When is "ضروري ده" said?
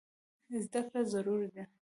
1.13-1.63